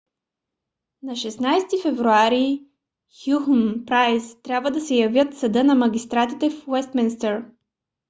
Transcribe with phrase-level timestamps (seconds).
[1.03, 2.59] на 16 февруари
[3.23, 7.43] хюхн и прайс трябва да се явят в съда на магистратите в уестминстър